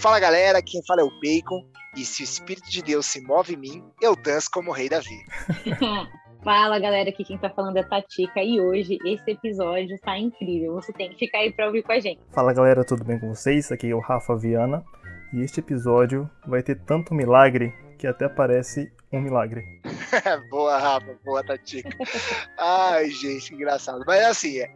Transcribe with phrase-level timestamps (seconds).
[0.00, 1.62] Fala galera, quem fala é o Bacon.
[1.94, 4.88] E se o Espírito de Deus se move em mim, eu danço como o Rei
[4.88, 5.18] Davi.
[6.42, 10.72] Fala galera, aqui quem tá falando é Tatica e hoje esse episódio tá incrível.
[10.72, 12.18] Você tem que ficar aí pra ouvir com a gente.
[12.32, 13.70] Fala galera, tudo bem com vocês?
[13.70, 14.82] Aqui é o Rafa Viana
[15.34, 19.62] e este episódio vai ter tanto milagre que até parece um milagre.
[20.48, 21.94] boa, Rafa, boa, Tatica.
[22.56, 24.02] Ai, gente, engraçado.
[24.06, 24.70] Mas assim, é,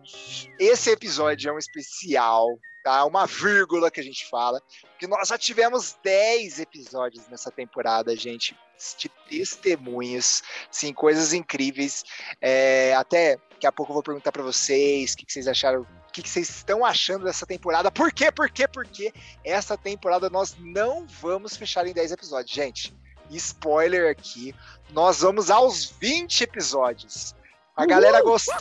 [0.60, 2.46] esse episódio é um especial
[2.84, 3.02] tá?
[3.06, 4.62] Uma vírgula que a gente fala,
[4.98, 8.54] que nós já tivemos 10 episódios nessa temporada, gente,
[8.98, 12.04] de testemunhos, sim, coisas incríveis.
[12.42, 15.80] É, até daqui a pouco eu vou perguntar para vocês o que, que vocês acharam
[15.80, 17.90] o que, que vocês estão achando dessa temporada.
[17.90, 18.30] Por quê?
[18.30, 18.68] Por quê?
[18.68, 19.12] Por quê?
[19.42, 22.54] Essa temporada nós não vamos fechar em 10 episódios.
[22.54, 22.94] Gente,
[23.30, 24.54] spoiler aqui,
[24.92, 27.34] nós vamos aos 20 episódios.
[27.76, 28.54] A galera gostou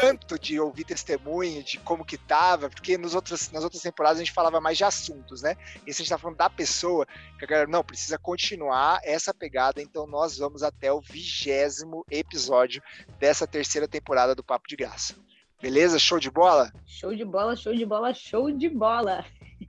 [0.00, 4.24] tanto de ouvir testemunho, de como que tava, porque nos outros, nas outras temporadas a
[4.24, 5.56] gente falava mais de assuntos, né?
[5.86, 7.06] Esse a gente tá falando da pessoa,
[7.38, 12.82] que a galera, não, precisa continuar essa pegada, então nós vamos até o vigésimo episódio
[13.20, 15.14] dessa terceira temporada do Papo de Graça.
[15.62, 15.98] Beleza?
[15.98, 16.72] Show de bola?
[16.84, 19.24] Show de bola, show de bola, show de bola.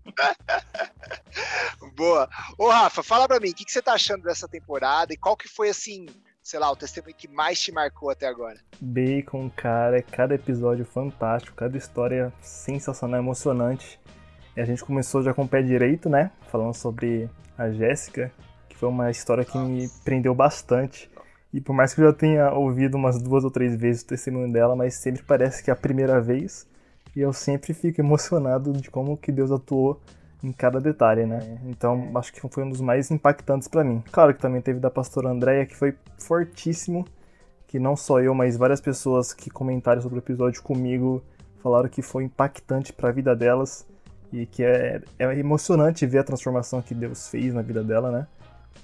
[1.95, 2.27] Boa.
[2.57, 5.37] Ô, Rafa, fala pra mim, o que, que você tá achando dessa temporada e qual
[5.37, 6.07] que foi, assim,
[6.47, 8.57] sei lá, o testemunho que mais te marcou até agora?
[8.79, 13.99] Bacon, cara, cada episódio fantástico, cada história sensacional, emocionante.
[14.55, 16.31] E a gente começou já com o pé direito, né?
[16.49, 18.31] Falando sobre a Jéssica,
[18.69, 19.69] que foi uma história que Nossa.
[19.69, 21.11] me prendeu bastante.
[21.53, 24.49] E por mais que eu já tenha ouvido umas duas ou três vezes o testemunho
[24.49, 26.65] dela, mas sempre parece que é a primeira vez.
[27.13, 30.01] E eu sempre fico emocionado de como que Deus atuou
[30.43, 31.59] em cada detalhe, né?
[31.65, 34.03] Então, acho que foi um dos mais impactantes para mim.
[34.11, 37.05] Claro que também teve da pastora Andréia, que foi fortíssimo,
[37.67, 41.23] que não só eu, mas várias pessoas que comentaram sobre o episódio comigo
[41.61, 43.85] falaram que foi impactante para a vida delas
[44.31, 48.27] e que é, é emocionante ver a transformação que Deus fez na vida dela, né?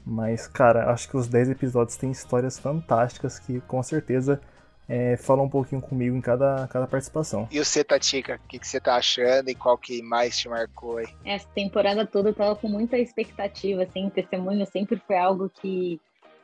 [0.06, 4.42] Mas, cara, acho que os 10 episódios têm histórias fantásticas que com certeza
[4.88, 7.48] é, fala um pouquinho comigo em cada, cada participação.
[7.52, 10.98] E você, Tatica, o que, que você tá achando e qual que mais te marcou
[10.98, 11.08] aí?
[11.26, 16.00] Essa temporada toda eu tava com muita expectativa, assim, testemunho sempre foi algo que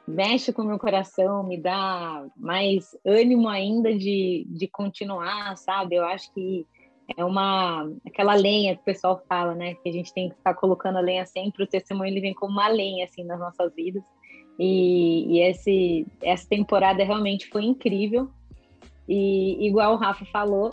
[0.07, 5.95] mexe com o meu coração, me dá mais ânimo ainda de, de continuar, sabe?
[5.95, 6.65] Eu acho que
[7.15, 9.75] é uma aquela lenha que o pessoal fala, né?
[9.75, 11.63] Que a gente tem que ficar colocando a lenha sempre.
[11.63, 14.03] O testemunho ele vem como uma lenha assim nas nossas vidas.
[14.59, 18.29] E, e esse, essa temporada realmente foi incrível.
[19.07, 20.69] E igual o Rafa falou,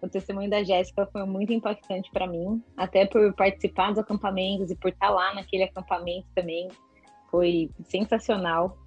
[0.00, 4.76] o testemunho da Jéssica foi muito impactante para mim, até por participar dos acampamentos e
[4.76, 6.68] por estar lá naquele acampamento também.
[7.28, 8.78] Foi sensacional.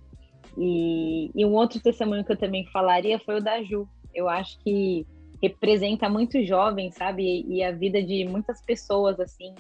[0.58, 3.86] E, e um outro testemunho que eu também falaria foi o da Ju.
[4.16, 5.06] Eu acho que
[5.42, 7.46] representa muito jovem, sabe?
[7.48, 9.54] E a vida de muitas pessoas, assim,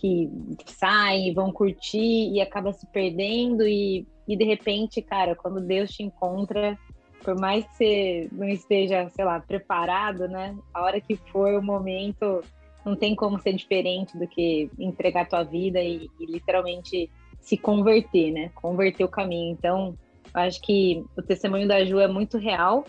[0.00, 0.30] que
[0.66, 6.02] saem, vão curtir e acaba se perdendo e e de repente, cara, quando Deus te
[6.02, 6.78] encontra,
[7.24, 10.54] por mais que você não esteja, sei lá, preparado, né?
[10.74, 12.44] A hora que for o momento,
[12.84, 17.10] não tem como ser diferente do que entregar tua vida e, e literalmente
[17.40, 18.50] se converter, né?
[18.54, 19.50] Converter o caminho.
[19.50, 19.96] Então,
[20.34, 22.84] eu acho que o testemunho da Ju é muito real,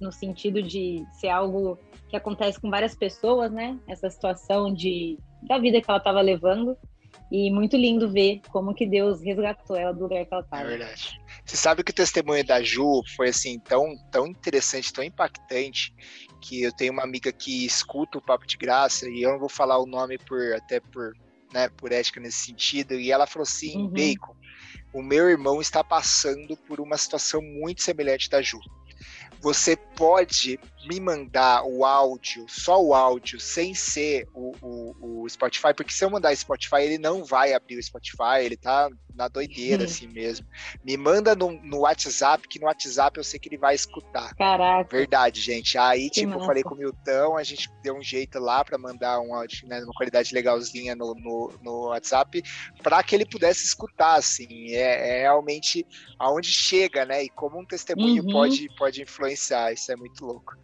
[0.00, 1.78] no sentido de ser algo
[2.08, 3.78] que acontece com várias pessoas, né?
[3.86, 6.76] Essa situação de, da vida que ela estava levando.
[7.30, 10.62] E muito lindo ver como que Deus resgatou ela do lugar que ela estava.
[10.62, 11.20] É verdade.
[11.44, 15.94] Você sabe que o testemunho da Ju foi assim tão, tão interessante, tão impactante,
[16.40, 19.48] que eu tenho uma amiga que escuta o Papo de Graça, e eu não vou
[19.48, 21.12] falar o nome por até por,
[21.52, 23.88] né, por ética nesse sentido, e ela falou assim, uhum.
[23.88, 24.36] Bacon,
[24.92, 28.60] o meu irmão está passando por uma situação muito semelhante da Ju
[29.44, 35.72] você pode me mandar o áudio, só o áudio, sem ser o, o, o, Spotify,
[35.74, 39.84] porque se eu mandar Spotify, ele não vai abrir o Spotify, ele tá na doideira
[39.84, 40.46] assim mesmo.
[40.84, 44.34] Me manda no, no WhatsApp, que no WhatsApp eu sei que ele vai escutar.
[44.34, 44.88] Caraca.
[44.90, 45.78] Verdade, gente.
[45.78, 46.42] Aí, que tipo, massa.
[46.42, 49.68] eu falei com o Milton, a gente deu um jeito lá para mandar um áudio,
[49.68, 52.42] né, uma qualidade legalzinha no, no, no WhatsApp,
[52.82, 54.72] para que ele pudesse escutar, assim.
[54.72, 55.86] É, é, realmente
[56.18, 57.24] aonde chega, né?
[57.24, 58.32] E como um testemunho uhum.
[58.32, 59.72] pode, pode influenciar.
[59.72, 60.56] Isso é muito louco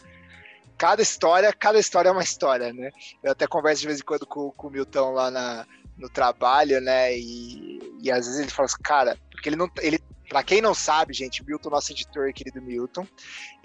[0.81, 2.91] cada história, cada história é uma história, né?
[3.23, 5.67] Eu até converso de vez em quando com, com o Milton lá na,
[5.99, 7.15] no trabalho, né?
[7.15, 9.71] E, e às vezes ele fala assim, cara, porque ele não.
[9.83, 13.05] Ele, Pra quem não sabe, gente, Milton, nosso editor, querido Milton,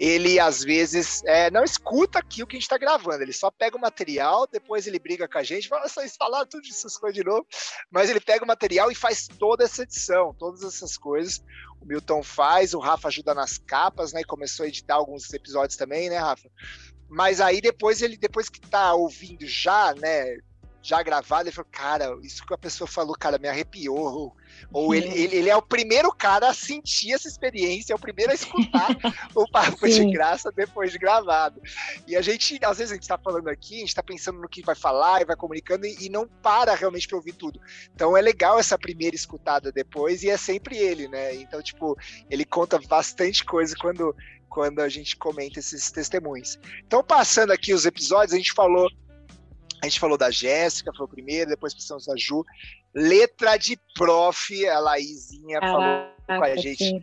[0.00, 3.52] ele às vezes é, não escuta aqui o que a gente tá gravando, ele só
[3.52, 7.14] pega o material, depois ele briga com a gente, fala, vocês falaram tudo essas coisas
[7.14, 7.46] de novo,
[7.88, 11.40] mas ele pega o material e faz toda essa edição, todas essas coisas.
[11.80, 14.22] O Milton faz, o Rafa ajuda nas capas, né?
[14.22, 16.50] E começou a editar alguns episódios também, né, Rafa?
[17.08, 20.36] Mas aí depois ele, depois que tá ouvindo já, né?
[20.86, 24.36] Já gravado, ele falou, cara, isso que a pessoa falou, cara, me arrepiou.
[24.72, 28.30] Ou, ele, ele, ele, é o primeiro cara a sentir essa experiência, é o primeiro
[28.30, 28.88] a escutar
[29.34, 30.06] o papo Sim.
[30.06, 31.60] de graça depois de gravado.
[32.06, 34.48] E a gente, às vezes, a gente tá falando aqui, a gente tá pensando no
[34.48, 37.60] que vai falar e vai comunicando e, e não para realmente para ouvir tudo.
[37.92, 41.34] Então é legal essa primeira escutada depois e é sempre ele, né?
[41.34, 41.98] Então, tipo,
[42.30, 44.14] ele conta bastante coisa quando
[44.48, 46.58] quando a gente comenta esses testemunhos.
[46.86, 48.88] Então, passando aqui os episódios, a gente falou
[49.82, 52.44] a gente falou da Jéssica, foi o primeiro, depois pensamos da Ju.
[52.94, 56.84] Letra de prof, a Laizinha falou com a gente.
[56.84, 57.00] Sim.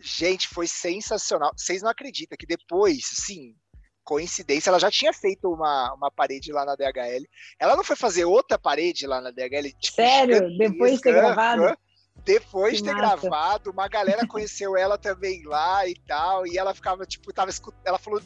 [0.00, 1.52] Gente, foi sensacional.
[1.56, 3.54] Vocês não acreditam que depois, sim,
[4.04, 7.26] coincidência, ela já tinha feito uma, uma parede lá na DHL.
[7.58, 9.68] Ela não foi fazer outra parede lá na DHL?
[9.78, 10.56] Tipo, Sério?
[10.56, 11.76] Depois de ter gravado?
[12.24, 13.16] Depois de ter massa.
[13.16, 17.80] gravado, uma galera conheceu ela também lá e tal, e ela ficava, tipo, tava escutando,
[17.86, 18.20] ela falou,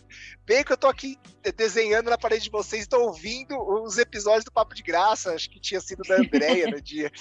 [0.44, 1.17] bem que eu tô aqui
[1.56, 5.61] desenhando na parede de vocês, tô ouvindo os episódios do Papo de Graça, acho que
[5.61, 7.12] tinha sido da Andréia no dia.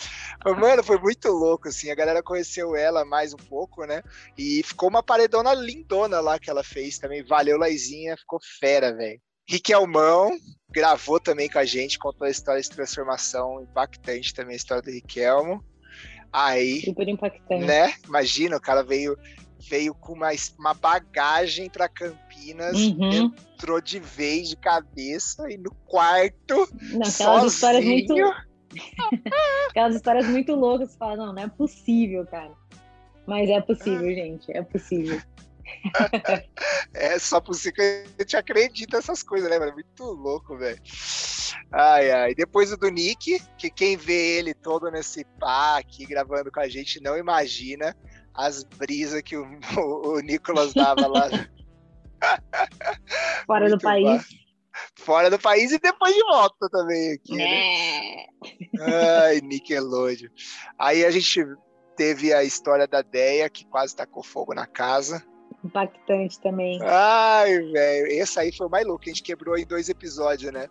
[0.60, 4.02] Mano, foi muito louco, assim, a galera conheceu ela mais um pouco, né,
[4.38, 9.22] e ficou uma paredona lindona lá que ela fez também, valeu Laizinha, ficou fera, velho.
[9.48, 10.32] Riquelmão
[10.70, 14.90] gravou também com a gente, contou a história de transformação impactante também, a história do
[14.90, 15.64] Riquelmo.
[16.32, 17.66] Aí, Super impactante.
[17.66, 17.94] Né?
[18.08, 19.18] Imagina, o cara veio
[19.70, 23.32] veio com uma, uma bagagem para Campinas, uhum.
[23.56, 26.68] entrou de vez de cabeça e no quarto.
[26.92, 28.16] Não, aquelas histórias muito.
[29.70, 32.52] aquelas histórias muito loucas, você fala, não, não é possível, cara.
[33.28, 35.22] Mas é possível, gente, é possível.
[36.94, 39.74] É só possível que a gente acredita nessas coisas, né, mano?
[39.74, 40.82] Muito louco, velho.
[41.72, 42.36] Ai, ai.
[42.36, 46.68] Depois o do Nick, que quem vê ele todo nesse pá aqui gravando com a
[46.68, 47.96] gente não imagina
[48.34, 49.46] as brisas que o,
[49.78, 51.30] o, o Nicolas dava lá.
[53.46, 54.28] Fora Muito do país.
[54.96, 57.46] Fora do país e depois de volta também aqui, né?
[57.46, 58.26] né?
[59.26, 60.30] Ai, Nickelodeon.
[60.80, 61.46] Aí a gente
[61.96, 65.24] teve a história da Deia, que quase tacou fogo na casa
[65.64, 66.80] impactante também.
[66.84, 70.68] Ai, velho, esse aí foi o mais louco, a gente quebrou em dois episódios, né?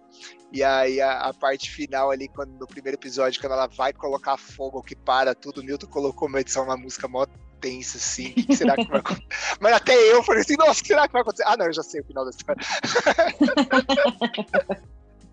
[0.53, 4.37] E aí a, a, parte final ali, quando no primeiro episódio, quando ela vai colocar
[4.37, 7.25] fogo, que para tudo, o Milton colocou uma edição, uma música mó
[7.61, 9.27] tensa, assim, o que, que será que vai acontecer?
[9.61, 11.45] Mas até eu falei assim, nossa, o que será que vai acontecer?
[11.47, 12.63] Ah, não, eu já sei o final da história.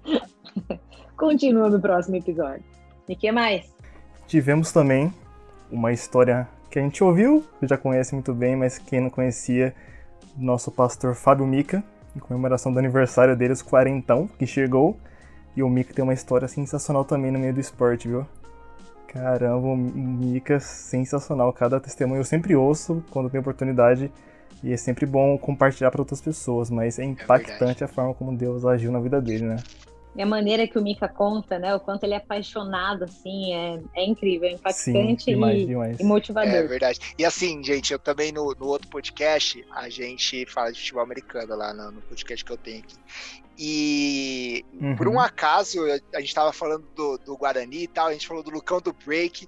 [1.15, 2.63] Continua no próximo episódio.
[3.07, 3.74] E o que mais?
[4.27, 5.12] Tivemos também
[5.72, 9.74] uma história que a gente ouviu, já conhece muito bem, mas quem não conhecia,
[10.38, 11.84] nosso pastor Fábio Mica,
[12.16, 14.98] em comemoração do aniversário dele, os quarentão, que chegou.
[15.56, 18.25] E o Mika tem uma história sensacional também no meio do esporte, viu?
[19.08, 21.52] Caramba, o Mika sensacional.
[21.54, 24.12] Cada testemunho eu sempre ouço quando tem oportunidade.
[24.64, 28.14] E é sempre bom compartilhar para outras pessoas, mas é, é impactante é a forma
[28.14, 29.58] como Deus agiu na vida dele, né?
[30.18, 31.75] E a maneira que o Mika conta, né?
[31.75, 36.00] O quanto ele é apaixonado, assim, é, é incrível, é impactante Sim, demais, e, demais.
[36.00, 36.52] e, motivador.
[36.52, 37.00] É verdade.
[37.19, 41.56] E assim, gente, eu também no, no outro podcast, a gente fala de futebol americano
[41.56, 42.96] lá no, no podcast que eu tenho aqui.
[43.57, 44.95] E uhum.
[44.95, 45.80] por um acaso,
[46.13, 48.94] a gente tava falando do, do, Guarani e tal, a gente falou do Lucão do
[48.94, 49.48] Break,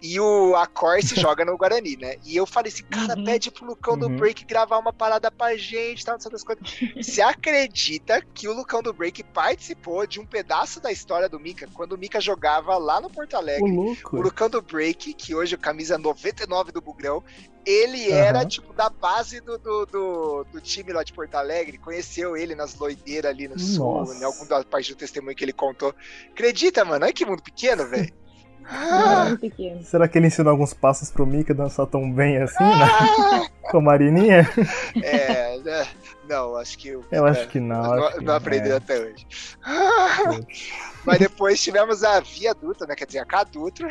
[0.00, 2.16] e o Acor se joga no Guarani, né?
[2.24, 3.24] E eu falei assim, cara, uhum.
[3.24, 4.00] pede pro Lucão uhum.
[4.00, 6.62] do Break gravar uma parada pra gente, tal, essas coisas.
[6.96, 11.68] Você acredita que o Lucão do Break participou de um pedaço da história do Mika,
[11.74, 13.70] quando o Mika jogava lá no Porto Alegre?
[13.70, 17.24] O, o Lucão do Break, que hoje é camisa 99 do Bugrão,
[17.68, 18.14] ele uhum.
[18.14, 21.76] era, tipo, da base do, do, do, do, time lá de Porto Alegre.
[21.76, 24.12] Conheceu ele nas loideiras ali no Nossa.
[24.12, 25.94] sul, em alguma da parte do testemunho que ele contou.
[26.30, 27.04] Acredita, mano?
[27.04, 28.12] Olha que mundo pequeno, velho.
[28.70, 29.34] Ah,
[29.82, 32.84] Será que ele ensinou alguns passos pro Mika dançar tão bem assim, né?
[32.84, 33.48] Ah!
[33.62, 34.46] Com a Marininha?
[35.02, 35.86] É, né?
[36.28, 36.88] não, acho que.
[36.88, 37.96] Eu, eu acho que não.
[37.96, 38.76] Não, que não aprendeu é.
[38.76, 39.26] até hoje.
[41.08, 42.94] Mas depois tivemos a Via Dutra, né?
[42.94, 43.88] Quer dizer, a K Dutra.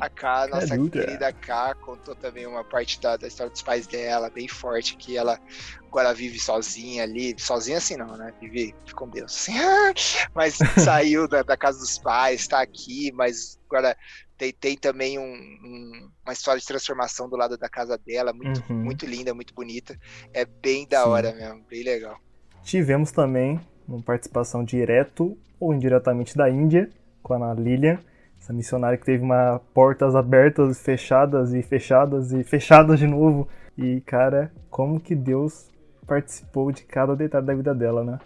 [0.00, 4.30] A K, nossa querida K, contou também uma parte da, da, história dos pais dela,
[4.30, 5.38] bem forte, que ela
[5.86, 7.34] agora vive sozinha ali.
[7.38, 8.32] Sozinha assim não, né?
[8.40, 9.34] Vive com Deus.
[9.34, 9.52] Assim.
[10.34, 13.94] Mas saiu da, da casa dos pais, tá aqui, mas agora
[14.38, 18.64] tem, tem também um, um, uma história de transformação do lado da casa dela, muito,
[18.70, 18.76] uhum.
[18.76, 19.98] muito linda, muito bonita.
[20.32, 21.08] É bem da Sim.
[21.08, 22.18] hora mesmo, bem legal.
[22.62, 26.90] Tivemos também uma participação direto ou indiretamente da Índia,
[27.22, 27.98] com a Lilian,
[28.40, 33.48] essa missionária que teve uma portas abertas, fechadas e fechadas e fechadas de novo.
[33.76, 35.70] E cara, como que Deus
[36.06, 38.18] participou de cada detalhe da vida dela, né?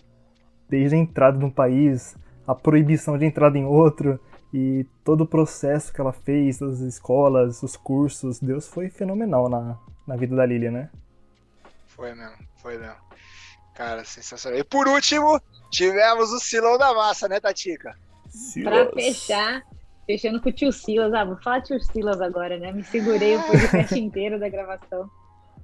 [0.69, 2.17] Desde a entrada no país,
[2.47, 4.21] a proibição de entrada em outro
[4.53, 9.79] e todo o processo que ela fez, as escolas, os cursos, Deus foi fenomenal na,
[10.07, 10.91] na vida da Lilian, né?
[11.87, 12.97] Foi mesmo, foi mesmo.
[13.75, 14.59] Cara, sensacional.
[14.59, 17.97] E por último, tivemos o Silão da Massa, né, Tatica?
[18.63, 19.63] Para fechar,
[20.07, 21.13] fechando com o tio Silas.
[21.13, 22.73] Ah, vou falar tio Silas agora, né?
[22.73, 25.09] Me segurei o podcast inteiro da gravação.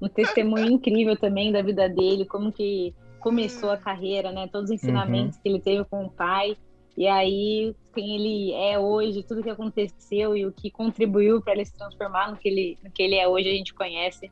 [0.00, 4.48] Um testemunho incrível também da vida dele, como que começou a carreira, né?
[4.48, 5.42] Todos os ensinamentos uhum.
[5.42, 6.56] que ele teve com o pai.
[6.96, 11.64] E aí, quem ele é hoje, tudo que aconteceu e o que contribuiu para ele
[11.64, 14.30] se transformar no que ele, no que ele é hoje, a gente conhece.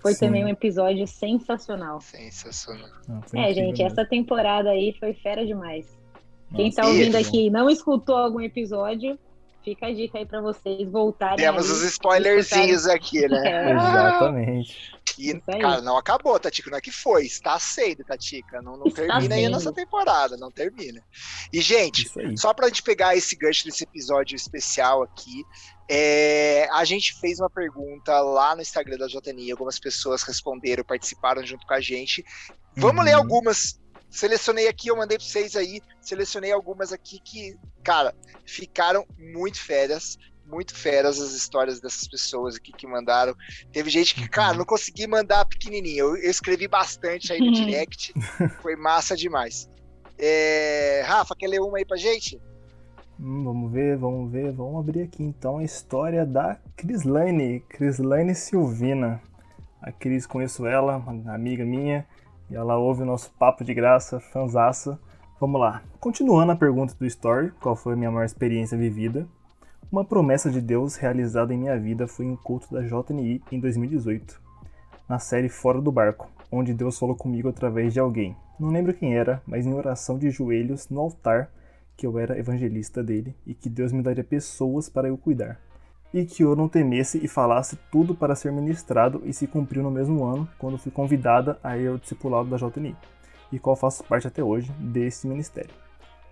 [0.00, 0.26] Foi Sim.
[0.26, 2.00] também um episódio sensacional.
[2.00, 2.88] Sensacional.
[3.08, 5.86] Ah, é, gente, essa temporada aí foi fera demais.
[6.50, 7.28] Nossa, Quem tá ouvindo isso.
[7.28, 9.18] aqui e não escutou algum episódio,
[9.62, 11.36] fica a dica aí para vocês voltarem.
[11.36, 13.40] Temos os spoilerzinhos aqui, né?
[13.50, 13.72] É.
[13.72, 15.00] Exatamente.
[15.18, 16.70] E, cara, não acabou, Tatica.
[16.70, 17.26] Não é que foi.
[17.26, 18.62] Está sendo, Tatica.
[18.62, 20.36] Não, não termina aí a nossa temporada.
[20.36, 21.02] Não termina.
[21.52, 25.44] E, gente, só pra gente pegar esse gancho desse episódio especial aqui,
[25.92, 29.50] é, a gente fez uma pergunta lá no Instagram da JNI.
[29.50, 32.24] Algumas pessoas responderam, participaram junto com a gente.
[32.76, 33.06] Vamos uhum.
[33.06, 33.80] ler algumas.
[34.08, 35.82] Selecionei aqui, eu mandei para vocês aí.
[36.00, 38.14] Selecionei algumas aqui que, cara,
[38.46, 40.16] ficaram muito férias
[40.46, 43.36] muito feras as histórias dessas pessoas aqui que mandaram.
[43.72, 46.06] Teve gente que, cara, não consegui mandar pequenininho.
[46.06, 48.12] Eu, eu escrevi bastante aí no direct.
[48.60, 49.70] Foi massa demais.
[50.18, 51.02] É...
[51.06, 52.40] Rafa, quer ler uma aí pra gente?
[53.22, 54.50] Hum, vamos ver, vamos ver.
[54.50, 59.20] Vamos abrir aqui então a história da Crislane, Crislane Silvina.
[59.82, 62.06] A Cris, conheço ela, uma amiga minha,
[62.50, 64.98] e ela ouve o nosso papo de graça, fanzaça.
[65.38, 65.82] Vamos lá.
[66.00, 69.28] Continuando a pergunta do Story, qual foi a minha maior experiência vivida?
[69.92, 73.60] Uma promessa de Deus realizada em minha vida foi em um culto da JNI em
[73.60, 74.40] 2018,
[75.06, 78.34] na série Fora do Barco, onde Deus falou comigo através de alguém.
[78.58, 81.50] Não lembro quem era, mas em oração de joelhos no altar,
[82.00, 85.60] que eu era evangelista dele e que Deus me daria pessoas para eu cuidar.
[86.14, 89.90] E que eu não temesse e falasse tudo para ser ministrado e se cumpriu no
[89.90, 92.96] mesmo ano, quando fui convidada a ir ao discipulado da JNI,
[93.52, 95.74] e qual faço parte até hoje desse ministério.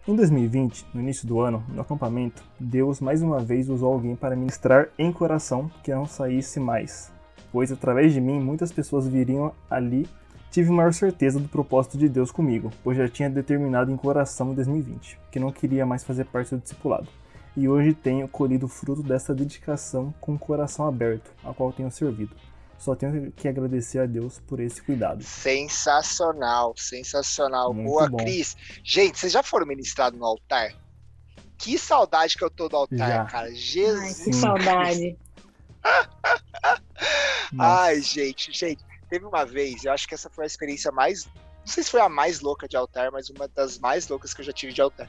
[0.07, 4.35] Em 2020, no início do ano, no acampamento, Deus mais uma vez usou alguém para
[4.35, 7.13] ministrar em coração que não saísse mais,
[7.53, 10.09] pois através de mim muitas pessoas viriam ali.
[10.51, 14.55] Tive maior certeza do propósito de Deus comigo, pois já tinha determinado em coração em
[14.55, 17.09] 2020 que não queria mais fazer parte do discipulado.
[17.57, 21.91] E hoje tenho colhido o fruto dessa dedicação com o coração aberto, a qual tenho
[21.91, 22.35] servido.
[22.79, 25.25] Só tenho que agradecer a Deus por esse cuidado.
[25.25, 27.75] Sensacional, sensacional.
[27.75, 28.19] Muito Boa, bom.
[28.19, 28.57] Cris.
[28.85, 30.73] Gente, vocês já foram ministrados no altar?
[31.59, 33.25] Que saudade que eu tô do altar, já.
[33.25, 33.53] cara.
[33.53, 34.21] Jesus.
[34.21, 35.19] Ai, que saudade.
[37.59, 38.88] Ai, gente, gente.
[39.09, 41.29] Teve uma vez, eu acho que essa foi a experiência mais
[41.69, 44.41] não sei se foi a mais louca de altar, mas uma das mais loucas que
[44.41, 45.07] eu já tive de altar.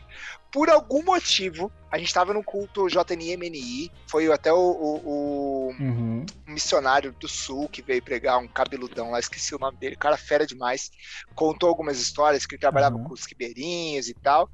[0.52, 6.26] Por algum motivo, a gente tava num culto JNI-MNI, foi até o, o, o uhum.
[6.46, 10.46] missionário do Sul que veio pregar, um cabeludão lá, esqueci o nome dele, cara fera
[10.46, 10.92] demais,
[11.34, 13.06] contou algumas histórias que ele trabalhava uhum.
[13.06, 14.50] com os ribeirinhos e tal.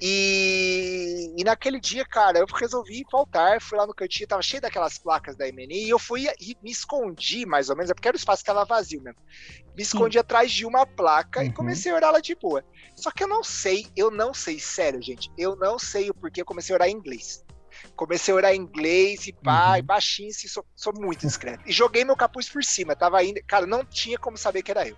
[0.00, 4.96] E, e, naquele dia, cara, eu resolvi faltar, fui lá no cantinho, tava cheio daquelas
[4.96, 8.16] placas da MNI, e eu fui e me escondi, mais ou menos, é porque era
[8.16, 9.20] o espaço que tava vazio mesmo.
[9.76, 10.20] Me escondi Sim.
[10.20, 11.46] atrás de uma placa uhum.
[11.46, 12.64] e comecei a orar lá de boa.
[12.94, 16.42] Só que eu não sei, eu não sei, sério, gente, eu não sei o porquê
[16.42, 17.44] eu comecei a orar em inglês.
[17.96, 19.76] Comecei a orar em inglês e pá, uhum.
[19.78, 21.64] e baixinho, assim, sou, sou muito discreto.
[21.66, 24.86] E joguei meu capuz por cima, tava ainda, cara, não tinha como saber que era
[24.86, 24.96] eu.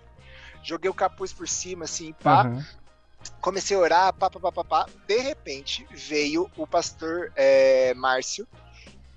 [0.63, 2.43] Joguei o capuz por cima, assim, pá.
[2.45, 2.80] Uhum
[3.39, 4.85] comecei a orar, pá, pá, pá, pá, pá.
[5.07, 8.47] De repente veio o pastor é, Márcio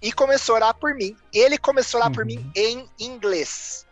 [0.02, 1.16] e começou a orar por mim.
[1.32, 2.14] Ele começou a orar uhum.
[2.14, 2.52] por mim uhum.
[2.54, 3.86] em inglês.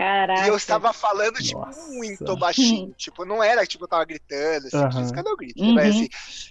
[0.00, 0.46] Caraca.
[0.46, 1.92] E eu estava falando, tipo, Nossa.
[1.92, 2.90] muito baixinho.
[2.96, 5.12] tipo, não era, tipo, eu tava gritando, assim, uhum.
[5.12, 5.62] cadê eu grito?
[5.62, 5.74] Uhum.
[5.74, 6.08] Mas, assim,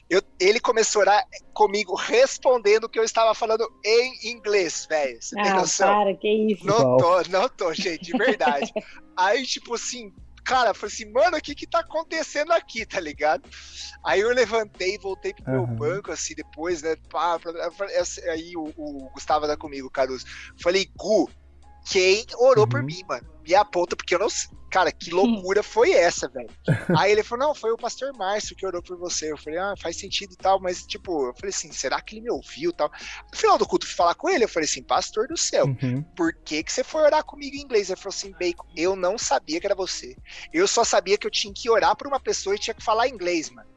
[0.08, 5.20] eu, ele começou a orar comigo, respondendo o que eu estava falando em inglês, velho.
[5.20, 5.88] Você ah, tem noção?
[5.88, 6.64] Para, que isso?
[6.64, 8.72] Não tô, não tô, gente, de verdade.
[9.18, 10.14] Aí, tipo assim,
[10.44, 13.44] cara, falei assim, mano, o que que tá acontecendo aqui, tá ligado?
[14.04, 15.68] Aí eu levantei, voltei pro uhum.
[15.68, 17.40] meu banco, assim, depois, né, pá,
[18.32, 20.26] aí o, o Gustavo tá comigo, Caruso.
[20.62, 21.30] Falei, Gu,
[21.86, 22.70] quem orou uhum.
[22.70, 23.28] por mim, mano?
[23.46, 24.30] Me aponta, porque eu não
[24.70, 26.50] Cara, que loucura foi essa, velho?
[26.98, 29.32] Aí ele falou: não, foi o pastor Márcio que orou por você.
[29.32, 32.22] Eu falei, ah, faz sentido e tal, mas, tipo, eu falei assim, será que ele
[32.22, 32.92] me ouviu e tal?
[33.32, 36.04] No final do culto, fui falar com ele, eu falei assim, pastor do céu, uhum.
[36.16, 37.90] por que, que você foi orar comigo em inglês?
[37.90, 40.16] Ele falou assim, Bacon, eu não sabia que era você.
[40.54, 43.08] Eu só sabia que eu tinha que orar por uma pessoa e tinha que falar
[43.08, 43.70] inglês, mano.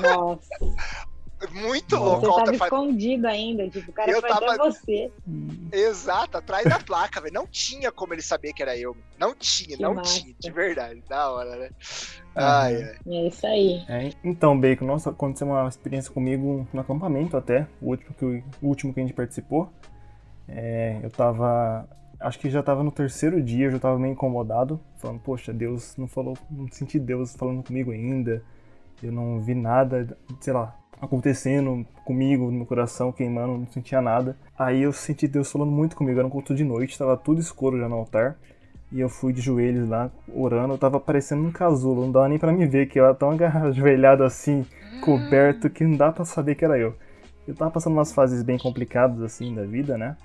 [0.00, 0.48] Nossa.
[1.50, 2.26] Muito louco.
[2.26, 4.56] Você tava escondido ainda, tipo, o cara eu foi tava...
[4.56, 5.10] você.
[5.72, 7.34] Exato, atrás da placa, velho.
[7.34, 8.96] Não tinha como ele saber que era eu.
[9.18, 10.20] Não tinha, que não massa.
[10.20, 11.02] tinha, de verdade.
[11.08, 11.70] Da hora, né?
[12.34, 12.96] Ai, ai.
[13.06, 13.84] É isso aí.
[13.88, 18.66] É, então, Bacon, nossa, aconteceu uma experiência comigo no acampamento até, o último que, o
[18.68, 19.70] último que a gente participou.
[20.48, 21.88] É, eu tava.
[22.20, 25.96] Acho que já tava no terceiro dia, eu já tava meio incomodado, falando, poxa, Deus
[25.96, 28.44] não falou, não senti Deus falando comigo ainda
[29.02, 34.36] eu não vi nada, sei lá, acontecendo comigo, no meu coração, queimando, não sentia nada.
[34.56, 37.78] Aí eu senti Deus falando muito comigo, era um culto de noite, tava tudo escuro
[37.78, 38.36] já no altar.
[38.92, 42.38] E eu fui de joelhos lá, orando, eu tava parecendo um casulo, não dava nem
[42.38, 44.64] para me ver, que eu era tão ajoelhado assim,
[45.00, 46.94] coberto, que não dá para saber que era eu.
[47.48, 50.16] Eu tava passando umas fases bem complicadas assim da vida, né?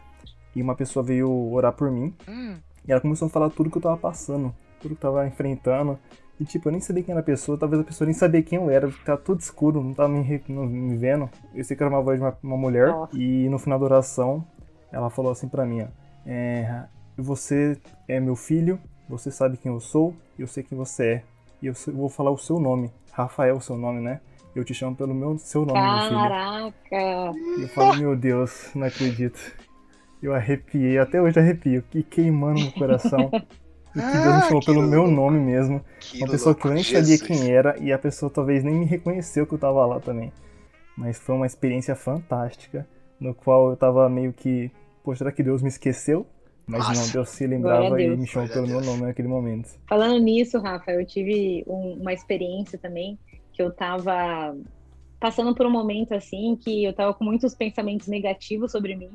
[0.55, 2.13] E uma pessoa veio orar por mim.
[2.27, 2.55] Hum.
[2.87, 5.97] E ela começou a falar tudo que eu tava passando, tudo que eu tava enfrentando.
[6.39, 8.59] E tipo, eu nem sabia quem era a pessoa, talvez a pessoa nem sabia quem
[8.59, 11.29] eu era, tava tudo escuro, não tava me, não, me vendo.
[11.53, 12.89] Eu sei que era uma voz de uma, uma mulher.
[12.89, 13.17] Nossa.
[13.17, 14.45] E no final da oração,
[14.91, 15.87] ela falou assim pra mim, ó.
[16.25, 16.85] É,
[17.17, 17.77] você
[18.07, 18.79] é meu filho,
[19.09, 21.23] você sabe quem eu sou, eu sei quem você é.
[21.61, 22.91] E eu, eu vou falar o seu nome.
[23.11, 24.21] Rafael, seu nome, né?
[24.55, 25.99] Eu te chamo pelo meu, seu nome, Caraca.
[25.99, 26.73] meu filho.
[26.89, 27.61] Caraca!
[27.61, 29.39] Eu falo, meu Deus, não acredito.
[30.21, 33.31] Eu arrepiei, até hoje arrepio, que queimando no coração.
[33.97, 34.91] E que Deus me chamou pelo louco.
[34.91, 35.83] meu nome mesmo.
[35.99, 37.19] Que uma pessoa louco, que eu nem Jesus.
[37.19, 40.31] sabia quem era e a pessoa talvez nem me reconheceu que eu tava lá também.
[40.95, 42.87] Mas foi uma experiência fantástica,
[43.19, 44.71] no qual eu tava meio que,
[45.03, 46.25] poxa, será que Deus me esqueceu?
[46.65, 47.01] Mas Nossa.
[47.01, 49.69] não, Deus se lembrava e me chamou pelo meu nome naquele momento.
[49.87, 53.17] Falando nisso, Rafa, eu tive um, uma experiência também
[53.53, 54.55] que eu tava
[55.19, 59.09] passando por um momento assim que eu tava com muitos pensamentos negativos sobre mim.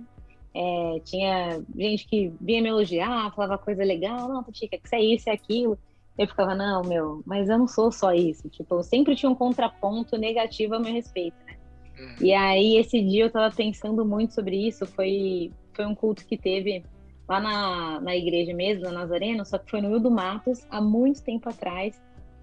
[0.54, 5.00] É, tinha gente que vinha me elogiar, falava coisa legal, não, Tica, que isso é
[5.00, 5.78] isso, é aquilo.
[6.18, 8.48] Eu ficava, não, meu, mas eu não sou só isso.
[8.50, 11.56] Tipo, eu sempre tinha um contraponto negativo a meu respeito, né?
[11.98, 12.16] Uhum.
[12.20, 14.84] E aí, esse dia eu tava pensando muito sobre isso.
[14.86, 16.84] Foi, foi um culto que teve
[17.28, 20.80] lá na, na igreja mesmo, na Nazareno, só que foi no Rio do Matos, há
[20.80, 22.00] muito tempo atrás.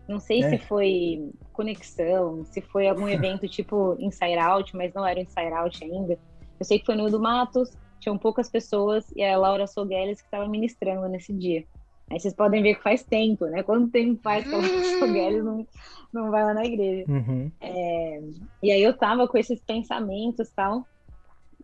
[0.07, 0.49] Não sei é.
[0.49, 5.83] se foi conexão, se foi algum evento tipo Inside Out, mas não era Inside Out
[5.83, 6.17] ainda.
[6.59, 10.21] Eu sei que foi no Rio do Matos, tinham poucas pessoas e a Laura Sogueles
[10.21, 11.65] que estava ministrando nesse dia.
[12.09, 13.61] Aí vocês podem ver que faz tempo, né?
[13.61, 15.67] Quanto tempo faz que a Laura Sogueles não,
[16.11, 17.05] não vai lá na igreja?
[17.07, 17.51] Uhum.
[17.61, 18.21] É,
[18.63, 20.85] e aí eu tava com esses pensamentos tal.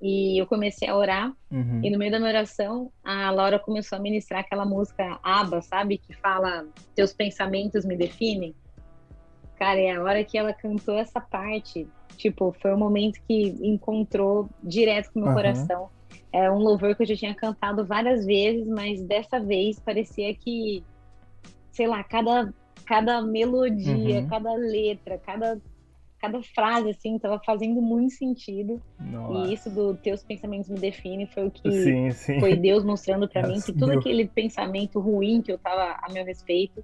[0.01, 1.33] E eu comecei a orar.
[1.49, 1.79] Uhum.
[1.83, 5.97] E no meio da minha oração, a Laura começou a ministrar aquela música Aba, sabe?
[5.97, 8.53] Que fala: Teus pensamentos me definem.
[9.57, 14.49] Cara, é a hora que ela cantou essa parte, tipo, foi um momento que encontrou
[14.61, 15.35] direto com o meu uhum.
[15.35, 15.89] coração.
[16.35, 20.83] É um louvor que eu já tinha cantado várias vezes, mas dessa vez parecia que,
[21.71, 22.53] sei lá, cada,
[22.85, 24.27] cada melodia, uhum.
[24.27, 25.61] cada letra, cada
[26.19, 28.81] cada frase, assim, tava fazendo muito sentido.
[28.99, 29.47] Nossa.
[29.47, 32.39] E isso do teus pensamentos me define foi o que sim, sim.
[32.39, 36.25] foi Deus mostrando para mim que todo aquele pensamento ruim que eu tava a meu
[36.25, 36.83] respeito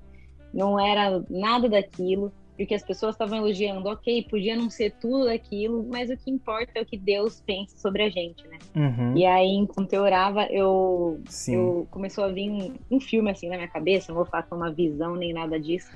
[0.54, 2.32] não era nada daquilo.
[2.62, 6.30] E que as pessoas estavam elogiando, ok, podia não ser tudo aquilo, mas o que
[6.30, 8.60] importa é o que Deus pensa sobre a gente, né?
[8.76, 9.18] Uhum.
[9.18, 13.56] E aí, enquanto eu orava, eu, eu começou a vir um, um filme assim na
[13.56, 15.92] minha cabeça, não vou falar com uma visão nem nada disso,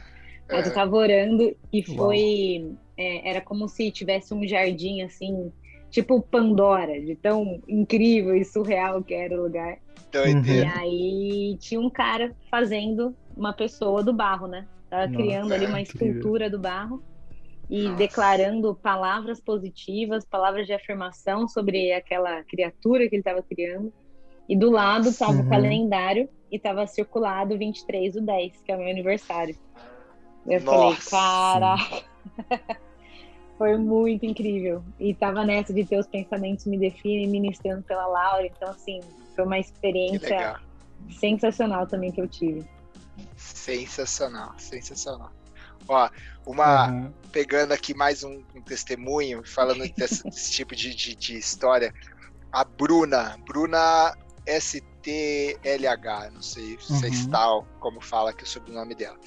[0.50, 0.70] mas é.
[0.70, 5.52] eu tava orando e foi é, era como se tivesse um jardim assim,
[5.92, 9.78] tipo Pandora, de tão incrível e surreal que era o lugar.
[10.52, 14.66] E aí tinha um cara fazendo uma pessoa do barro, né?
[14.90, 17.04] Tava Nossa, criando ali uma escultura do barro
[17.70, 17.96] e Nossa.
[17.96, 23.92] declarando palavras positivas, palavras de afirmação sobre aquela criatura que ele estava criando.
[24.48, 25.48] E do lado estava uhum.
[25.48, 29.58] o calendário e estava circulado 23 do 10, que é o meu aniversário.
[30.46, 31.10] Eu Nossa.
[31.10, 32.06] falei, caraca.
[33.58, 34.84] Foi muito incrível.
[35.00, 38.46] E tava nessa de ter os pensamentos me definem, ministrando pela Laura.
[38.46, 39.00] Então, assim,
[39.34, 40.60] foi uma experiência
[41.10, 42.66] sensacional também que eu tive.
[43.36, 45.32] Sensacional, sensacional.
[45.88, 46.10] Ó,
[46.46, 46.90] uma.
[46.90, 47.14] Uhum.
[47.32, 51.94] Pegando aqui mais um, um testemunho, falando desse, desse tipo de, de, de, história.
[52.52, 54.16] A Bruna, Bruna
[54.48, 57.00] STLH, não sei, uhum.
[57.00, 59.18] sei se tal, como fala aqui o sobrenome dela.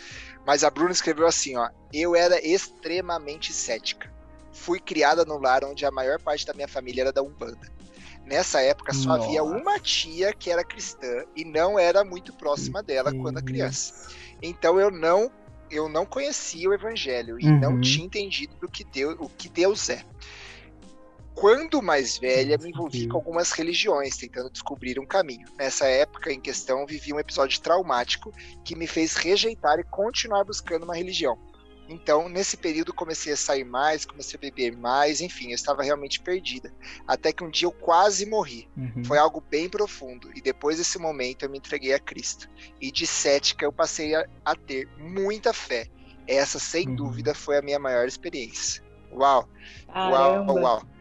[0.46, 1.68] Mas a Bruna escreveu assim, ó.
[1.92, 4.10] Eu era extremamente cética
[4.58, 7.70] fui criada no lar onde a maior parte da minha família era da Umbanda.
[8.28, 9.24] Nessa época só Nossa.
[9.24, 14.14] havia uma tia que era cristã e não era muito próxima dela quando criança.
[14.42, 15.32] Então eu não
[15.70, 17.60] eu não conhecia o evangelho e uhum.
[17.60, 20.02] não tinha entendido do que Deus, o que Deus é.
[21.34, 25.46] Quando mais velha, me envolvi com algumas religiões, tentando descobrir um caminho.
[25.56, 28.32] Nessa época em questão, vivi um episódio traumático
[28.64, 31.38] que me fez rejeitar e continuar buscando uma religião.
[31.88, 36.20] Então, nesse período, comecei a sair mais, comecei a beber mais, enfim, eu estava realmente
[36.20, 36.72] perdida.
[37.06, 38.68] Até que um dia eu quase morri.
[38.76, 39.04] Uhum.
[39.04, 40.30] Foi algo bem profundo.
[40.36, 42.48] E depois desse momento, eu me entreguei a Cristo.
[42.80, 45.88] E de cética, eu passei a, a ter muita fé.
[46.26, 46.94] Essa, sem uhum.
[46.94, 48.84] dúvida, foi a minha maior experiência.
[49.10, 49.48] Uau!
[49.86, 50.52] Caramba.
[50.52, 50.97] Uau, uau!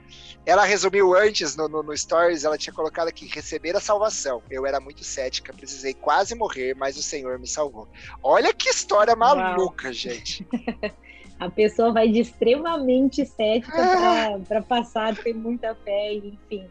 [0.48, 4.42] Ela resumiu antes no, no, no, Stories, ela tinha colocado aqui: receber a salvação.
[4.50, 7.86] Eu era muito cética, precisei quase morrer, mas o Senhor me salvou.
[8.24, 9.94] Olha que história maluca, Uau.
[9.94, 10.48] gente.
[11.38, 14.40] A pessoa vai de extremamente cética ah.
[14.48, 16.66] para passar a ter muita fé e, enfim,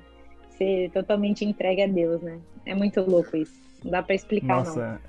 [0.59, 2.41] ser totalmente entregue a Deus, né?
[2.65, 3.55] É muito louco isso.
[3.85, 5.01] Não dá para explicar, Nossa,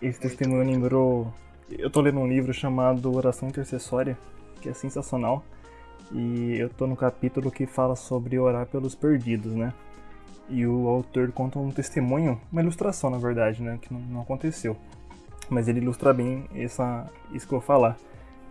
[0.00, 0.08] não.
[0.08, 1.32] esse testemunho lembrou...
[1.70, 4.18] Eu tô lendo um livro chamado Oração Intercessória,
[4.60, 5.44] que é sensacional.
[6.12, 9.72] E eu tô no capítulo que fala sobre orar pelos perdidos, né?
[10.48, 13.78] E o autor conta um testemunho, uma ilustração na verdade, né?
[13.80, 14.76] Que não, aconteceu.
[15.50, 17.98] Mas ele ilustra bem essa, isso que eu vou falar.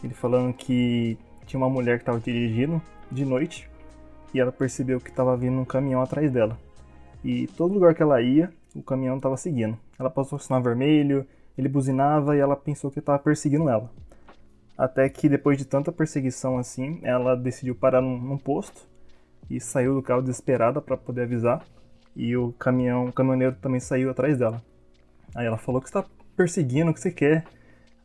[0.03, 3.67] Ele falando que tinha uma mulher que estava dirigindo de noite
[4.33, 6.57] e ela percebeu que estava vindo um caminhão atrás dela.
[7.23, 9.77] E todo lugar que ela ia, o caminhão estava seguindo.
[9.97, 11.25] Ela passou o sinal vermelho,
[11.57, 13.89] ele buzinava e ela pensou que estava perseguindo ela.
[14.77, 18.87] Até que depois de tanta perseguição assim, ela decidiu parar num, num posto
[19.49, 21.65] e saiu do carro desesperada para poder avisar.
[22.15, 24.61] E o caminhão, o caminhoneiro também saiu atrás dela.
[25.35, 26.03] Aí ela falou que está
[26.35, 27.43] perseguindo, o que você quer?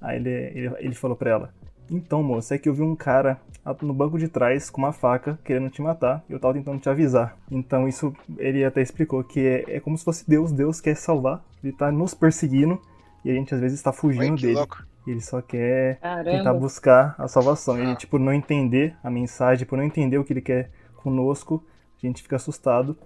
[0.01, 1.55] Aí ele, ele, ele falou para ela:
[1.91, 3.41] Então, moça, é que eu vi um cara
[3.81, 6.89] no banco de trás com uma faca querendo te matar e eu tava tentando te
[6.89, 7.37] avisar.
[7.51, 11.45] Então, isso ele até explicou que é, é como se fosse Deus, Deus quer salvar,
[11.63, 12.81] ele tá nos perseguindo
[13.25, 14.55] e a gente às vezes está fugindo Oi, dele.
[14.55, 14.92] Louco.
[15.07, 16.31] Ele só quer Caramba.
[16.31, 17.79] tentar buscar a salvação.
[17.79, 21.65] Ele, tipo, não entender a mensagem, por não entender o que ele quer conosco,
[22.03, 22.97] a gente fica assustado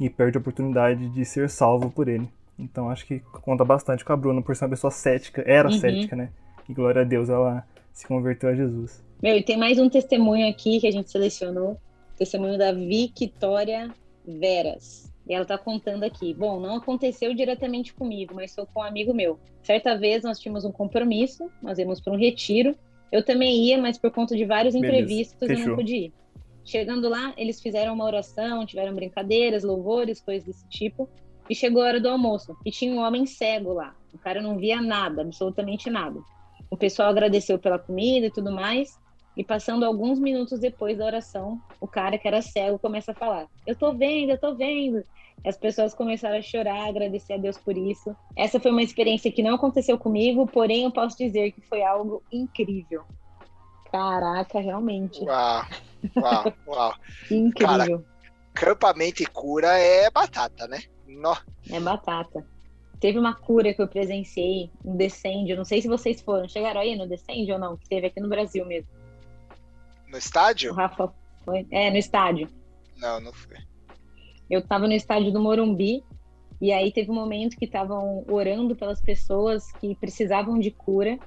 [0.00, 2.28] e perde a oportunidade de ser salvo por ele.
[2.58, 5.78] Então acho que conta bastante com a Bruna, por ser uma pessoa cética, era uhum.
[5.78, 6.30] cética, né?
[6.68, 9.04] E glória a Deus, ela se converteu a Jesus.
[9.22, 11.78] Meu, e tem mais um testemunho aqui que a gente selecionou.
[12.16, 13.90] Testemunho da Victoria
[14.26, 15.12] Veras.
[15.28, 16.32] E ela tá contando aqui.
[16.32, 19.38] Bom, não aconteceu diretamente comigo, mas sou com um amigo meu.
[19.62, 22.76] Certa vez nós tínhamos um compromisso, nós íamos para um retiro.
[23.10, 25.62] Eu também ia, mas por conta de vários imprevistos Beleza.
[25.62, 26.12] eu não pude ir.
[26.64, 31.08] Chegando lá, eles fizeram uma oração, tiveram brincadeiras, louvores, coisas desse tipo.
[31.48, 32.56] E chegou a hora do almoço.
[32.64, 33.94] E tinha um homem cego lá.
[34.12, 36.20] O cara não via nada, absolutamente nada.
[36.70, 38.98] O pessoal agradeceu pela comida e tudo mais.
[39.36, 43.46] E passando alguns minutos depois da oração, o cara que era cego começa a falar:
[43.66, 45.04] Eu tô vendo, eu tô vendo.
[45.44, 48.16] As pessoas começaram a chorar, agradecer a Deus por isso.
[48.34, 52.22] Essa foi uma experiência que não aconteceu comigo, porém eu posso dizer que foi algo
[52.32, 53.04] incrível.
[53.92, 55.22] Caraca, realmente.
[55.22, 55.64] Uau,
[56.16, 56.94] uau, uau.
[57.30, 57.76] incrível.
[57.76, 58.04] Cara,
[58.54, 60.80] campamento e cura é batata, né?
[61.06, 61.36] No.
[61.70, 62.44] É batata.
[62.98, 66.96] Teve uma cura que eu presenciei, um descende, não sei se vocês foram, chegaram aí
[66.96, 68.88] no descende ou não, que teve aqui no Brasil mesmo.
[70.08, 70.72] No estádio?
[70.72, 71.12] O Rafa
[71.44, 71.66] foi.
[71.70, 72.48] É, no estádio.
[72.96, 73.56] Não, não fui.
[74.48, 76.04] Eu tava no estádio do Morumbi,
[76.60, 81.18] e aí teve um momento que estavam orando pelas pessoas que precisavam de cura.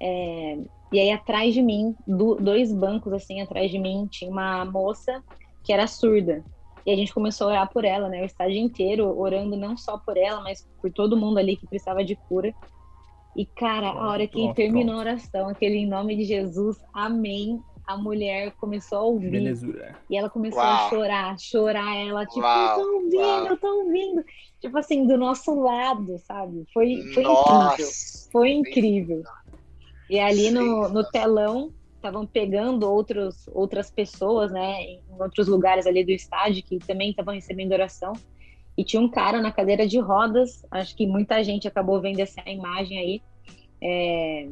[0.00, 0.58] É,
[0.92, 5.22] e aí atrás de mim, do, dois bancos assim atrás de mim, tinha uma moça
[5.62, 6.42] que era surda.
[6.86, 8.22] E a gente começou a orar por ela, né?
[8.22, 12.02] O estádio inteiro orando não só por ela, mas por todo mundo ali que precisava
[12.02, 12.54] de cura.
[13.36, 15.08] E, cara, a hora que pronto, terminou pronto.
[15.08, 17.60] a oração, aquele em nome de Jesus, amém.
[17.90, 19.30] A mulher começou a ouvir.
[19.30, 19.96] Belezura.
[20.08, 20.86] E ela começou Uau.
[20.86, 21.96] a chorar, chorar.
[21.96, 22.68] Ela, tipo, Uau.
[22.68, 23.46] eu tô ouvindo, Uau.
[23.46, 24.24] eu tô ouvindo.
[24.60, 26.64] Tipo assim, do nosso lado, sabe?
[26.72, 27.88] Foi, foi incrível.
[28.30, 29.22] Foi incrível.
[30.08, 36.04] E ali no, no telão, estavam pegando outros, outras pessoas, né, em outros lugares ali
[36.04, 38.12] do estádio que também estavam recebendo oração.
[38.76, 42.40] E tinha um cara na cadeira de rodas, acho que muita gente acabou vendo essa
[42.48, 43.22] imagem aí.
[43.82, 44.48] É...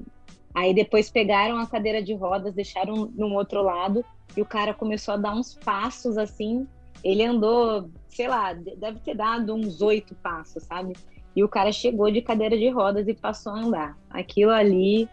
[0.54, 4.04] Aí depois pegaram a cadeira de rodas, deixaram num outro lado,
[4.36, 6.66] e o cara começou a dar uns passos assim.
[7.04, 10.94] Ele andou, sei lá, deve ter dado uns oito passos, sabe?
[11.36, 13.98] E o cara chegou de cadeira de rodas e passou a andar.
[14.10, 15.08] Aquilo ali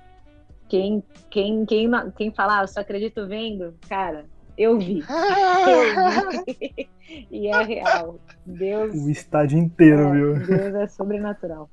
[0.67, 4.25] quem, quem, quem, quem falar, ah, só acredito vendo, cara,
[4.57, 5.03] eu vi.
[5.67, 6.89] eu vi.
[7.29, 8.19] e é real.
[8.45, 8.95] Deus.
[8.95, 10.33] O estádio inteiro, é, viu?
[10.45, 11.69] Deus é sobrenatural.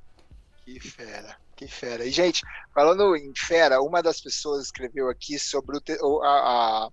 [0.64, 2.04] Que fera, que fera.
[2.04, 2.42] E, gente,
[2.74, 6.88] falando em fera, uma das pessoas escreveu aqui sobre o, a, a,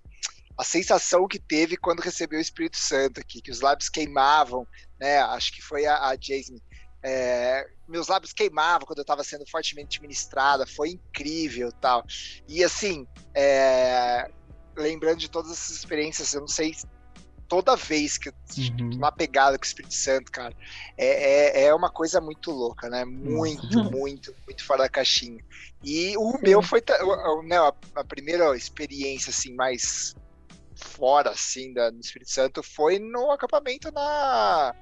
[0.58, 4.66] a sensação que teve quando recebeu o Espírito Santo aqui, que os lábios queimavam,
[5.00, 5.20] né?
[5.20, 6.62] Acho que foi a, a Jasmine
[7.02, 12.04] é, meus lábios queimavam quando eu estava sendo fortemente ministrada, foi incrível tal.
[12.48, 14.30] E assim, é,
[14.78, 16.76] lembrando de todas essas experiências, eu não sei
[17.50, 18.34] toda vez que eu
[18.80, 18.92] uhum.
[18.94, 20.54] uma pegada com o Espírito Santo, cara,
[20.96, 23.04] é, é, é uma coisa muito louca, né?
[23.04, 23.92] Muito, uhum.
[23.92, 25.44] muito, muito fora da caixinha.
[25.84, 26.82] E o meu foi
[27.46, 30.16] né, a, a, primeira experiência assim mais
[30.76, 34.76] fora assim da, do Espírito Santo foi no acampamento na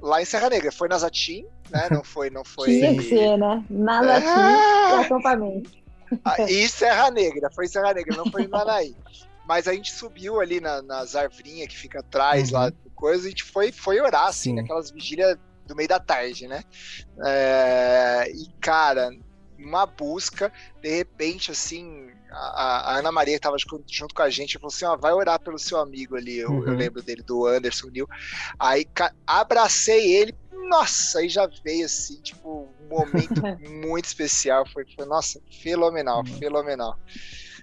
[0.00, 0.70] lá em Serra Negra.
[0.70, 1.88] Foi na Zatim, né?
[1.90, 2.68] Não foi, não foi.
[2.68, 3.64] Tinha que ser, né?
[3.68, 5.00] Na Zatim, ah!
[5.00, 5.70] acampamento.
[6.24, 8.94] Ah, e Serra Negra, foi em Serra Negra, não foi em Manaí.
[9.48, 12.58] Mas a gente subiu ali na, nas arvrinhas que fica atrás uhum.
[12.58, 14.56] lá do coisa, a gente foi, foi orar, assim, Sim.
[14.56, 16.62] naquelas vigílias do meio da tarde, né?
[17.24, 19.10] É, e, cara,
[19.58, 24.68] uma busca, de repente, assim, a, a Ana Maria estava junto com a gente falou
[24.68, 26.38] assim: ó, vai orar pelo seu amigo ali.
[26.38, 26.64] Eu, uhum.
[26.64, 28.06] eu lembro dele, do Anderson Neil.
[28.58, 28.86] Aí
[29.26, 30.34] abracei ele,
[30.68, 33.40] nossa, aí já veio assim, tipo, um momento
[33.82, 34.66] muito especial.
[34.68, 36.38] Foi, foi nossa, fenomenal, uhum.
[36.38, 36.98] fenomenal.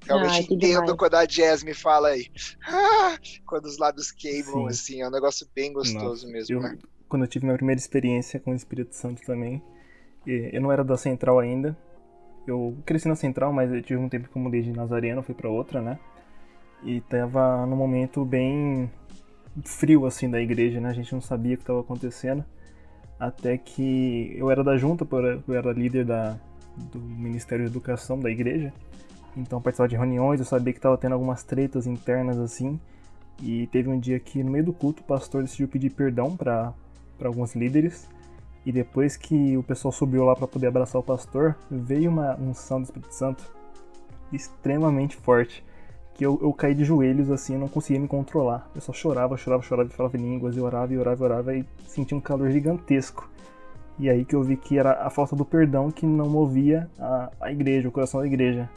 [0.05, 0.93] Realmente Ai, entendo demais.
[0.93, 2.27] quando a Jazz me fala aí.
[2.67, 4.67] Ah, quando os lábios queimam, Sim.
[4.67, 6.77] assim, é um negócio bem gostoso nossa, mesmo, eu, né?
[7.09, 9.61] Quando eu tive minha primeira experiência com o Espírito Santo também,
[10.25, 11.77] eu não era da Central ainda.
[12.47, 15.33] Eu cresci na Central, mas eu tive um tempo que eu mudei de Nazareno, fui
[15.33, 15.99] para outra, né?
[16.83, 18.91] E tava num momento bem
[19.63, 20.89] frio, assim, da igreja, né?
[20.89, 22.45] A gente não sabia o que estava acontecendo.
[23.19, 25.07] Até que eu era da junta,
[25.47, 26.37] eu era líder da,
[26.91, 28.73] do Ministério de Educação da igreja.
[29.36, 32.80] Então participava de reuniões, eu sabia que estava tendo algumas tretas internas assim.
[33.41, 36.74] E teve um dia que no meio do culto o pastor decidiu pedir perdão para
[37.24, 38.08] alguns líderes.
[38.65, 42.82] E depois que o pessoal subiu lá para poder abraçar o pastor, veio uma unção
[42.82, 43.43] do Espírito Santo
[44.32, 45.63] extremamente forte.
[46.15, 48.69] Que eu, eu caí de joelhos assim, não conseguia me controlar.
[48.74, 52.17] Eu só chorava, chorava, chorava, falava línguas, e orava, e orava, e orava, e sentia
[52.17, 53.30] um calor gigantesco.
[54.00, 57.32] E aí que eu vi que era a falta do perdão que não movia a,
[57.39, 58.69] a igreja, o coração da igreja.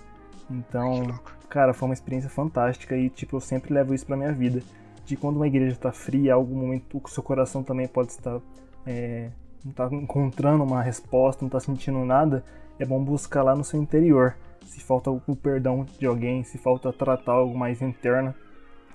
[0.50, 4.62] Então, cara, foi uma experiência fantástica e, tipo, eu sempre levo isso pra minha vida.
[5.04, 8.40] De quando uma igreja tá fria, algum momento o seu coração também pode estar.
[8.86, 9.30] É,
[9.64, 12.44] não tá encontrando uma resposta, não tá sentindo nada,
[12.78, 14.36] é bom buscar lá no seu interior.
[14.66, 18.34] Se falta o perdão de alguém, se falta tratar algo mais interno.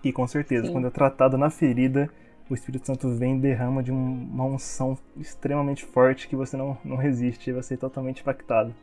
[0.03, 0.73] E com certeza, Sim.
[0.73, 2.09] quando é tratado na ferida,
[2.49, 6.97] o Espírito Santo vem e derrama de uma unção extremamente forte que você não, não
[6.97, 8.73] resiste e vai ser totalmente impactado.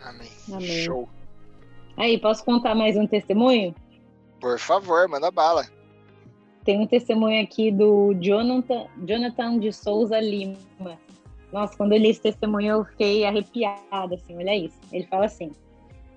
[0.00, 0.28] Amém.
[0.50, 0.84] Amém.
[0.84, 1.08] Show.
[1.96, 3.74] Aí, posso contar mais um testemunho?
[4.40, 5.66] Por favor, manda bala.
[6.64, 10.56] Tem um testemunho aqui do Jonathan, Jonathan de Souza Lima.
[11.52, 14.78] Nossa, quando eu li esse testemunho eu fiquei arrepiada, assim, olha isso.
[14.90, 15.52] Ele fala assim: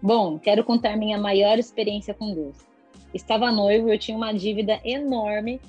[0.02, 2.58] Bom, quero contar minha maior experiência com Deus.
[3.14, 5.60] Estava noivo, eu tinha uma dívida enorme.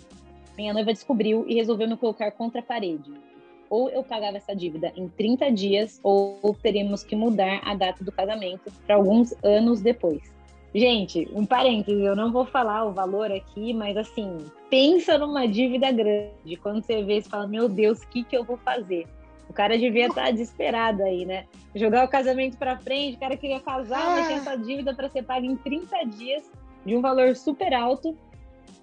[0.56, 3.25] Minha noiva descobriu e resolveu me colocar contra a parede
[3.68, 8.12] ou eu pagava essa dívida em 30 dias, ou teríamos que mudar a data do
[8.12, 10.22] casamento para alguns anos depois.
[10.74, 14.36] Gente, um parênteses, eu não vou falar o valor aqui, mas assim,
[14.68, 16.56] pensa numa dívida grande.
[16.62, 19.06] Quando você vê, você fala, meu Deus, o que, que eu vou fazer?
[19.48, 21.46] O cara devia estar desesperado aí, né?
[21.74, 25.22] Jogar o casamento para frente, o cara queria casar, mas tinha essa dívida para ser
[25.22, 26.42] paga em 30 dias,
[26.84, 28.14] de um valor super alto.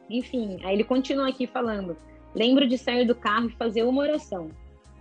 [0.09, 1.95] Enfim, aí ele continua aqui falando:
[2.33, 4.49] lembro de sair do carro e fazer uma oração.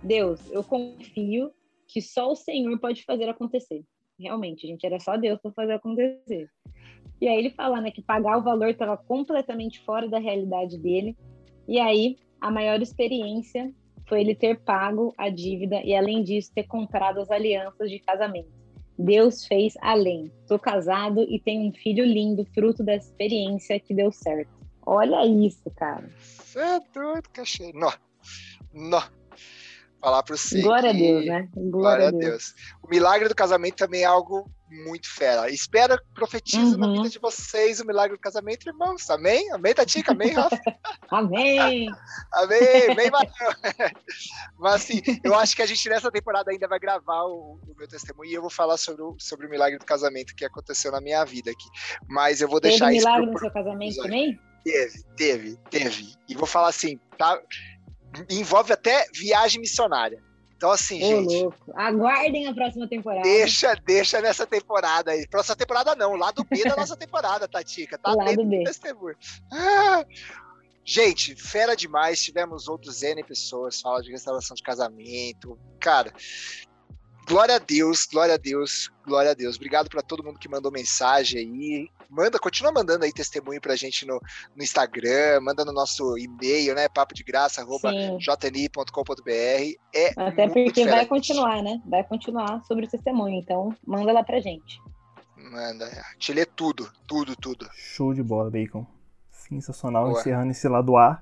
[0.03, 1.51] Deus, eu confio
[1.87, 3.83] que só o Senhor pode fazer acontecer.
[4.19, 6.49] Realmente, gente, era só Deus para fazer acontecer.
[7.21, 11.17] E aí ele fala, né, que pagar o valor estava completamente fora da realidade dele.
[11.67, 13.73] E aí a maior experiência
[14.07, 18.51] foi ele ter pago a dívida e além disso ter comprado as alianças de casamento.
[18.99, 20.31] Deus fez além.
[20.45, 24.51] Sou casado e tenho um filho lindo, fruto da experiência que deu certo.
[24.85, 26.09] Olha isso, cara.
[26.19, 27.71] Você é doido, cachê.
[27.73, 27.93] Não.
[28.73, 29.22] Não
[30.03, 30.61] falar para você.
[30.61, 30.97] Glória que...
[30.97, 31.49] a Deus, né?
[31.55, 32.21] Glória, Glória a Deus.
[32.21, 32.53] Deus.
[32.83, 35.49] O milagre do casamento também é algo muito fera.
[35.49, 36.77] Espero, profetizo uhum.
[36.77, 39.09] na vida de vocês o milagre do casamento, irmãos.
[39.09, 39.49] Amém?
[39.51, 40.11] Amém, Tatica?
[40.11, 40.59] Amém, Rafa?
[41.09, 41.87] Amém!
[42.33, 42.89] Amém!
[42.89, 43.11] Amém,
[44.57, 47.87] Mas assim, eu acho que a gente nessa temporada ainda vai gravar o, o, meu
[47.87, 50.99] testemunho e eu vou falar sobre o, sobre o milagre do casamento que aconteceu na
[50.99, 51.67] minha vida aqui.
[52.09, 53.05] Mas eu vou deixar teve isso.
[53.05, 54.11] milagre pro, no seu casamento episódio.
[54.11, 54.39] também?
[54.63, 56.13] Teve, teve, teve.
[56.27, 57.39] E vou falar assim, tá?
[58.29, 60.21] Envolve até viagem missionária.
[60.63, 61.43] Então, assim, Ô, gente.
[61.43, 61.73] Louco.
[61.75, 63.23] Aguardem a próxima temporada.
[63.23, 65.27] Deixa, deixa nessa temporada aí.
[65.27, 67.97] Próxima temporada não, lado B da nossa temporada, Tatica.
[67.97, 68.63] Tá lado B.
[69.51, 70.05] Ah,
[70.85, 72.23] gente, fera demais.
[72.23, 75.59] Tivemos outros N pessoas, fala de restauração de casamento.
[75.81, 76.13] Cara,
[77.27, 79.55] glória a Deus, glória a Deus, glória a Deus.
[79.55, 81.89] Obrigado para todo mundo que mandou mensagem aí.
[82.09, 84.21] Manda, continua mandando aí testemunho pra gente no,
[84.55, 86.87] no Instagram, manda no nosso e-mail, né?
[86.87, 89.31] papo de graça, arroba jni.com.br.
[89.95, 91.81] É Até porque vai continuar, né?
[91.85, 94.79] Vai continuar sobre o testemunho, então manda lá pra gente.
[95.35, 97.67] Manda, te lê tudo, tudo, tudo.
[97.73, 98.85] Show de bola, Bacon.
[99.31, 100.19] Sensacional, Boa.
[100.19, 101.21] encerrando esse lado A,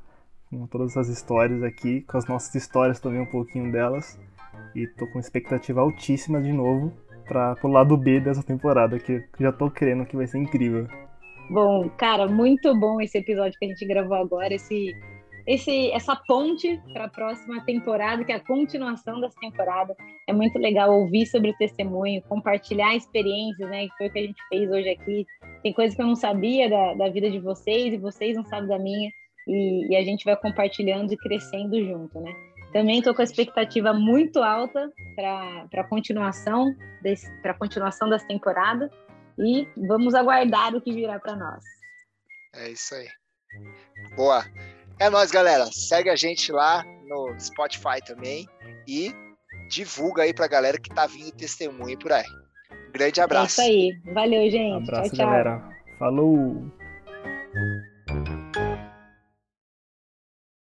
[0.49, 4.19] com todas essas histórias aqui, com as nossas histórias também, um pouquinho delas.
[4.75, 6.93] E tô com expectativa altíssima de novo
[7.27, 10.87] para pro lado B dessa temporada, que já tô crendo que vai ser incrível.
[11.49, 14.95] Bom, cara, muito bom esse episódio que a gente gravou agora, esse,
[15.45, 19.95] esse essa ponte para a próxima temporada, que é a continuação dessa temporada.
[20.27, 23.87] É muito legal ouvir sobre o testemunho, compartilhar experiências, né?
[23.87, 25.25] Que foi o que a gente fez hoje aqui.
[25.61, 28.69] Tem coisas que eu não sabia da, da vida de vocês e vocês não sabem
[28.69, 29.09] da minha.
[29.47, 32.31] E, e a gente vai compartilhando e crescendo junto, né?
[32.73, 36.73] Também estou com a expectativa muito alta para a continuação,
[37.41, 38.89] para continuação das temporadas
[39.37, 41.63] e vamos aguardar o que virá para nós.
[42.55, 43.07] É isso aí.
[44.15, 44.45] Boa.
[44.99, 45.65] É nóis, galera.
[45.65, 48.47] Segue a gente lá no Spotify também
[48.87, 49.13] e
[49.69, 52.25] divulga aí pra galera que tá vindo testemunho por aí.
[52.87, 53.61] Um grande abraço.
[53.61, 54.13] É isso aí.
[54.13, 54.83] Valeu, gente.
[54.83, 55.25] Abraço, tchau, tchau.
[55.25, 55.69] galera.
[55.97, 56.80] Falou!